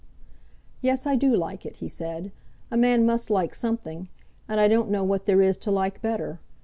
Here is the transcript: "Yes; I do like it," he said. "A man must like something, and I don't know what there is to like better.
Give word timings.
"Yes; 0.81 1.05
I 1.05 1.15
do 1.15 1.35
like 1.35 1.63
it," 1.63 1.75
he 1.75 1.87
said. 1.87 2.31
"A 2.71 2.75
man 2.75 3.05
must 3.05 3.29
like 3.29 3.53
something, 3.53 4.09
and 4.49 4.59
I 4.59 4.67
don't 4.67 4.89
know 4.89 5.03
what 5.03 5.27
there 5.27 5.43
is 5.43 5.57
to 5.57 5.69
like 5.69 6.01
better. 6.01 6.39